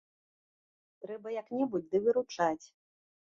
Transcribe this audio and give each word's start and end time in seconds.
Трэба 1.05 1.33
як-небудзь 1.41 1.89
ды 1.93 1.97
выручаць. 2.07 2.67